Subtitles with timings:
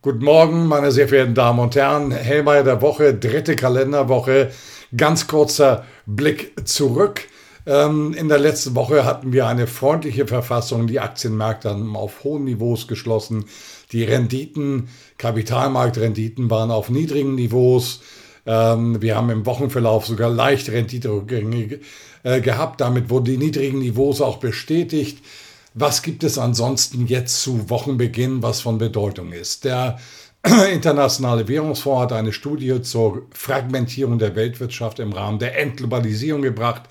[0.00, 2.12] Guten Morgen, meine sehr verehrten Damen und Herren.
[2.12, 4.52] Hellmeier der Woche, dritte Kalenderwoche.
[4.96, 7.22] Ganz kurzer Blick zurück.
[7.66, 10.86] Ähm, in der letzten Woche hatten wir eine freundliche Verfassung.
[10.86, 13.46] Die Aktienmärkte haben auf hohen Niveaus geschlossen.
[13.90, 14.88] Die Renditen,
[15.18, 18.00] Kapitalmarktrenditen waren auf niedrigen Niveaus.
[18.46, 21.80] Ähm, wir haben im Wochenverlauf sogar leicht Renditerückgänge
[22.22, 22.80] äh, gehabt.
[22.80, 25.18] Damit wurden die niedrigen Niveaus auch bestätigt.
[25.80, 29.62] Was gibt es ansonsten jetzt zu Wochenbeginn, was von Bedeutung ist?
[29.62, 30.00] Der
[30.72, 36.82] Internationale Währungsfonds hat eine Studie zur Fragmentierung der Weltwirtschaft im Rahmen der Entglobalisierung gebracht.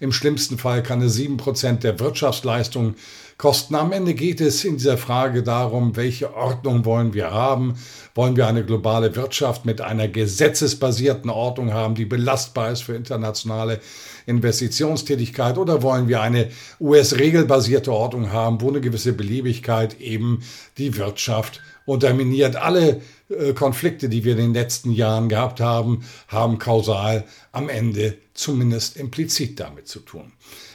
[0.00, 2.96] Im schlimmsten Fall kann es sieben Prozent der Wirtschaftsleistung
[3.42, 3.74] kosten.
[3.74, 7.74] Am Ende geht es in dieser Frage darum, welche Ordnung wollen wir haben?
[8.14, 13.80] Wollen wir eine globale Wirtschaft mit einer gesetzesbasierten Ordnung haben, die belastbar ist für internationale
[14.26, 15.58] Investitionstätigkeit?
[15.58, 20.44] Oder wollen wir eine US-regelbasierte Ordnung haben, wo eine gewisse Beliebigkeit eben
[20.78, 22.54] die Wirtschaft unterminiert.
[22.54, 28.18] Alle äh, Konflikte, die wir in den letzten Jahren gehabt haben, haben kausal am Ende
[28.34, 30.30] zumindest implizit damit zu tun.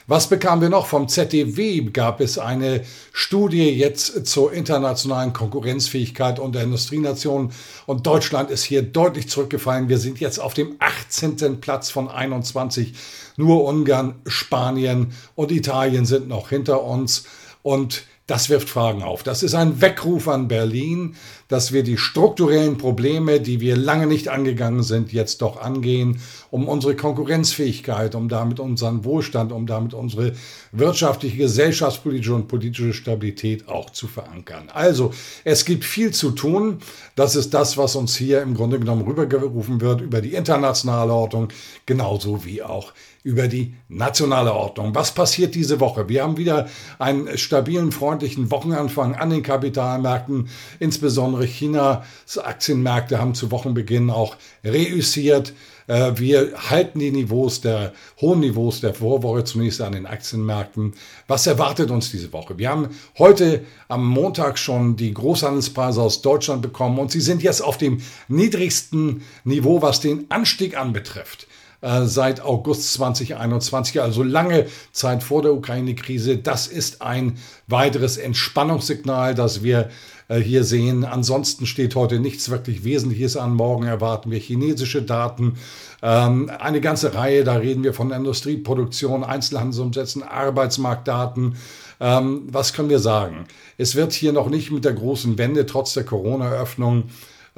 [0.09, 0.85] Was bekamen wir noch?
[0.85, 7.51] Vom ZDW gab es eine Studie jetzt zur internationalen Konkurrenzfähigkeit unter Industrienationen
[7.87, 9.89] und Deutschland ist hier deutlich zurückgefallen.
[9.89, 11.59] Wir sind jetzt auf dem 18.
[11.59, 12.93] Platz von 21.
[13.35, 17.25] Nur Ungarn, Spanien und Italien sind noch hinter uns
[17.61, 19.23] und das wirft Fragen auf.
[19.23, 21.15] Das ist ein Weckruf an Berlin,
[21.47, 26.19] dass wir die strukturellen Probleme, die wir lange nicht angegangen sind, jetzt doch angehen,
[26.51, 30.33] um unsere Konkurrenzfähigkeit, um damit unseren Wohlstand, um damit unsere
[30.73, 34.69] wirtschaftliche, gesellschaftspolitische und politische Stabilität auch zu verankern.
[34.73, 35.13] Also,
[35.45, 36.79] es gibt viel zu tun.
[37.15, 41.47] Das ist das, was uns hier im Grunde genommen rübergerufen wird über die internationale Ordnung,
[41.85, 42.91] genauso wie auch
[43.27, 44.95] über die nationale Ordnung.
[44.95, 46.07] Was passiert diese Woche?
[46.07, 50.47] Wir haben wieder einen stabilen, freundlichen Wochenanfang an den Kapitalmärkten.
[50.79, 52.05] Insbesondere Chinas
[52.37, 55.51] Aktienmärkte haben zu Wochenbeginn auch reüssiert.
[55.87, 60.93] Äh, wir halten die Niveaus der hohen Niveaus der Vorwoche zunächst an den Aktienmärkten.
[61.27, 62.57] Was erwartet uns diese Woche?
[62.57, 67.61] Wir haben heute am Montag schon die Großhandelspreise aus Deutschland bekommen und sie sind jetzt
[67.61, 67.99] auf dem
[68.29, 71.45] niedrigsten Niveau, was den Anstieg anbetrifft.
[71.79, 76.37] Äh, seit August 2021, also lange Zeit vor der Ukraine-Krise.
[76.37, 79.89] Das ist ein weiteres Entspannungssignal, das wir
[80.27, 81.05] äh, hier sehen.
[81.05, 83.53] Ansonsten steht heute nichts wirklich Wesentliches an.
[83.53, 85.59] Morgen erwarten wir chinesische Daten.
[86.01, 91.57] Ähm, eine ganze Reihe, da reden wir von Industrieproduktion, Einzelhandelsumsätzen, Arbeitsmarktdaten.
[91.99, 93.45] Ähm, was können wir sagen?
[93.77, 97.03] Es wird hier noch nicht mit der großen Wende trotz der Corona-Öffnung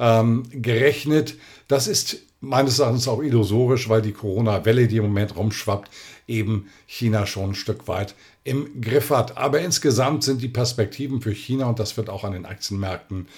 [0.00, 1.36] ähm, gerechnet.
[1.68, 5.90] Das ist meines Erachtens auch illusorisch, weil die Corona-Welle, die im Moment rumschwappt,
[6.26, 9.36] eben China schon ein Stück weit im Griff hat.
[9.36, 13.28] Aber insgesamt sind die Perspektiven für China, und das wird auch an den Aktienmärkten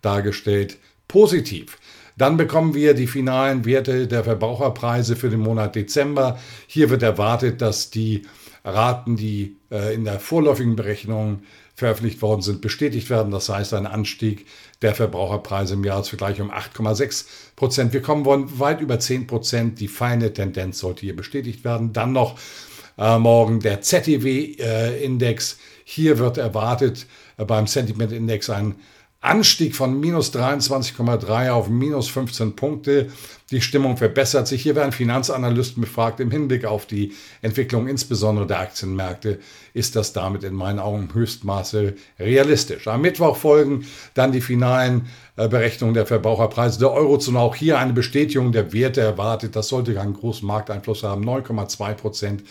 [0.00, 0.78] dargestellt,
[1.08, 1.78] positiv.
[2.16, 6.38] Dann bekommen wir die finalen Werte der Verbraucherpreise für den Monat Dezember.
[6.66, 8.22] Hier wird erwartet, dass die
[8.64, 11.42] Raten, die äh, in der vorläufigen Berechnung
[11.74, 13.32] veröffentlicht worden sind, bestätigt werden.
[13.32, 14.46] Das heißt, ein Anstieg
[14.82, 17.92] der Verbraucherpreise im Jahresvergleich um 8,6 Prozent.
[17.92, 19.80] Wir kommen wollen weit über 10 Prozent.
[19.80, 21.92] Die feine Tendenz sollte hier bestätigt werden.
[21.92, 22.38] Dann noch
[22.98, 25.52] äh, morgen der ZTW-Index.
[25.52, 27.06] Äh, hier wird erwartet
[27.38, 28.76] äh, beim Sentiment-Index ein
[29.22, 33.08] Anstieg von minus 23,3 auf minus 15 Punkte.
[33.52, 34.62] Die Stimmung verbessert sich.
[34.62, 36.18] Hier werden Finanzanalysten befragt.
[36.18, 39.38] Im Hinblick auf die Entwicklung insbesondere der Aktienmärkte
[39.74, 42.88] ist das damit in meinen Augen im Höchstmaße realistisch.
[42.88, 45.06] Am Mittwoch folgen dann die finalen
[45.36, 47.38] äh, Berechnungen der Verbraucherpreise der Eurozone.
[47.38, 49.54] Auch hier eine Bestätigung der Werte erwartet.
[49.54, 51.24] Das sollte keinen großen Markteinfluss haben.
[51.24, 52.42] 9,2 Prozent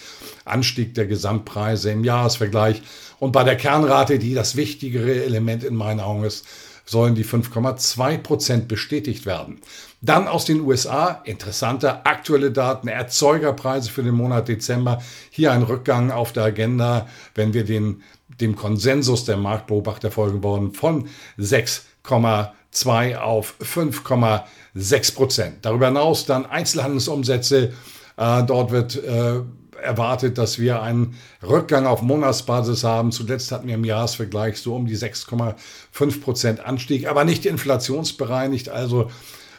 [0.46, 2.82] Anstieg der Gesamtpreise im Jahresvergleich.
[3.20, 6.46] Und bei der Kernrate, die das wichtigere Element in meinen Augen ist,
[6.86, 9.62] sollen die 5,2 Prozent bestätigt werden.
[10.02, 15.02] Dann aus den USA, interessante aktuelle Daten, Erzeugerpreise für den Monat Dezember.
[15.30, 18.02] Hier ein Rückgang auf der Agenda, wenn wir den,
[18.40, 25.58] dem Konsensus der Marktbeobachter folgen wollen, von 6,2 auf 5,6 Prozent.
[25.61, 27.73] Darüber hinaus dann Einzelhandelsumsätze.
[28.17, 29.41] Äh, dort wird äh,
[29.81, 33.11] erwartet, dass wir einen Rückgang auf Monatsbasis haben.
[33.11, 38.69] Zuletzt hatten wir im Jahresvergleich so um die 6,5 Prozent Anstieg, aber nicht inflationsbereinigt.
[38.69, 39.09] Also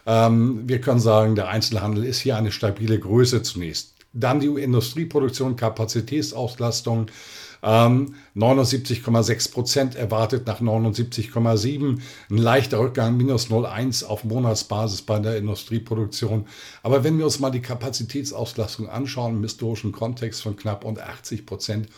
[0.07, 3.93] ähm, wir können sagen, der Einzelhandel ist hier eine stabile Größe zunächst.
[4.13, 7.07] Dann die Industrieproduktion, Kapazitätsauslastung.
[7.65, 12.01] Ähm, 79,6 Prozent erwartet nach 79,7.
[12.29, 16.47] Ein leichter Rückgang, minus 0,1 auf Monatsbasis bei der Industrieproduktion.
[16.83, 21.47] Aber wenn wir uns mal die Kapazitätsauslastung anschauen im historischen Kontext von knapp unter 80
[21.47, 21.89] Prozent,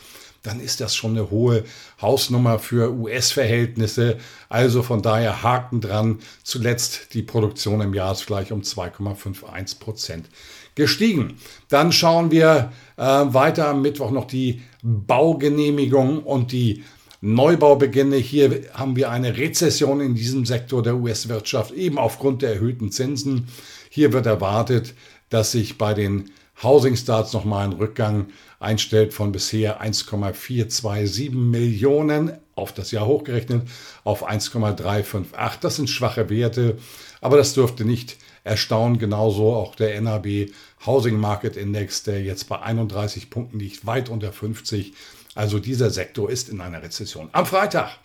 [0.42, 1.64] dann ist das schon eine hohe
[2.02, 4.18] Hausnummer für US-Verhältnisse.
[4.50, 6.18] Also von daher Haken dran.
[6.42, 10.28] Zuletzt die Produktion im Jahresvergleich um 2,51 Prozent
[10.74, 11.34] gestiegen.
[11.68, 16.84] Dann schauen wir äh, weiter am Mittwoch noch die Baugenehmigung und die
[17.20, 18.16] Neubaubeginne.
[18.16, 23.48] Hier haben wir eine Rezession in diesem Sektor der US-Wirtschaft, eben aufgrund der erhöhten Zinsen.
[23.88, 24.94] Hier wird erwartet,
[25.30, 26.30] dass sich bei den
[26.62, 28.26] Housing Starts nochmal ein Rückgang
[28.60, 33.68] einstellt von bisher 1,427 Millionen auf das Jahr hochgerechnet
[34.04, 35.60] auf 1,358.
[35.60, 36.78] Das sind schwache Werte,
[37.20, 38.98] aber das dürfte nicht erstaunen.
[38.98, 40.50] Genauso auch der NAB
[40.86, 44.92] Housing Market Index, der jetzt bei 31 Punkten liegt, weit unter 50.
[45.34, 47.28] Also dieser Sektor ist in einer Rezession.
[47.32, 47.98] Am Freitag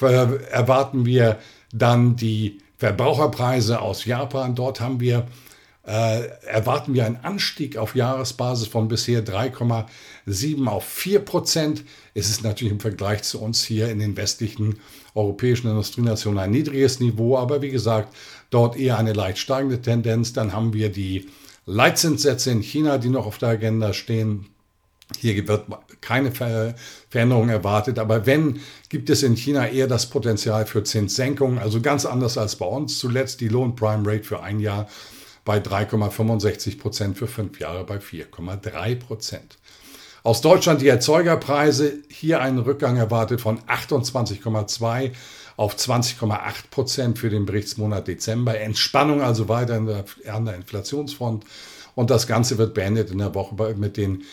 [0.00, 1.38] erwarten wir
[1.72, 4.54] dann die Verbraucherpreise aus Japan.
[4.56, 5.28] Dort haben wir
[5.86, 11.84] äh, erwarten wir einen Anstieg auf Jahresbasis von bisher 3,7 auf 4 Prozent.
[12.14, 14.78] Es ist natürlich im Vergleich zu uns hier in den westlichen
[15.14, 18.14] europäischen Industrienationen ein niedriges Niveau, aber wie gesagt,
[18.50, 20.32] dort eher eine leicht steigende Tendenz.
[20.32, 21.28] Dann haben wir die
[21.66, 24.46] Leitzinssätze in China, die noch auf der Agenda stehen.
[25.18, 25.66] Hier wird
[26.00, 26.32] keine
[27.10, 32.06] Veränderung erwartet, aber wenn, gibt es in China eher das Potenzial für Zinssenkungen, also ganz
[32.06, 32.98] anders als bei uns.
[32.98, 34.88] Zuletzt die Loan Prime Rate für ein Jahr
[35.44, 39.58] bei 3,65 Prozent, für fünf Jahre bei 4,3 Prozent.
[40.22, 45.12] Aus Deutschland die Erzeugerpreise, hier einen Rückgang erwartet von 28,2
[45.56, 48.58] auf 20,8 Prozent für den Berichtsmonat Dezember.
[48.58, 49.74] Entspannung also weiter
[50.26, 51.44] an der Inflationsfront.
[51.94, 54.24] Und das Ganze wird beendet in der Woche mit den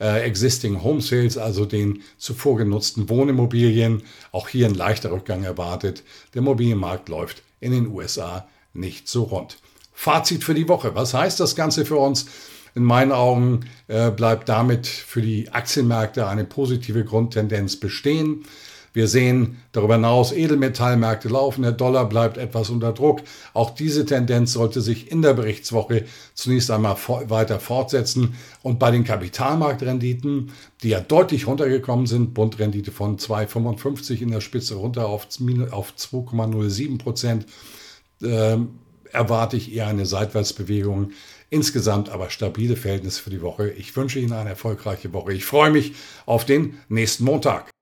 [0.00, 4.02] äh, Existing Home Sales, also den zuvor genutzten Wohnimmobilien.
[4.32, 6.02] Auch hier ein leichter Rückgang erwartet.
[6.32, 9.58] Der Immobilienmarkt läuft in den USA nicht so rund.
[9.94, 10.94] Fazit für die Woche.
[10.94, 12.26] Was heißt das Ganze für uns?
[12.74, 18.44] In meinen Augen äh, bleibt damit für die Aktienmärkte eine positive Grundtendenz bestehen.
[18.92, 23.22] Wir sehen darüber hinaus, Edelmetallmärkte laufen, der Dollar bleibt etwas unter Druck.
[23.52, 26.04] Auch diese Tendenz sollte sich in der Berichtswoche
[26.34, 26.96] zunächst einmal
[27.26, 28.36] weiter fortsetzen.
[28.62, 30.52] Und bei den Kapitalmarktrenditen,
[30.84, 37.46] die ja deutlich runtergekommen sind, Bundrendite von 2,55 in der Spitze runter auf 2,07 Prozent,
[38.22, 38.78] ähm,
[39.14, 41.12] erwarte ich eher eine Seitwärtsbewegung.
[41.50, 43.70] Insgesamt aber stabile Verhältnisse für die Woche.
[43.70, 45.32] Ich wünsche Ihnen eine erfolgreiche Woche.
[45.32, 45.94] Ich freue mich
[46.26, 47.73] auf den nächsten Montag.